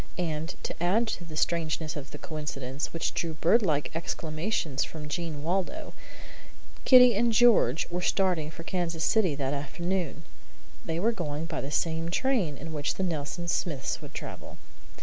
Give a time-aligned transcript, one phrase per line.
[0.17, 5.43] And to add to the strangeness of the coincidence, which drew birdlike exclamations from Jean
[5.43, 5.93] Waldo,
[6.85, 10.23] George and Kitty were starting for Kansas City that afternoon.
[10.83, 14.57] They were going by the same train in which the Nelson Smiths would travel.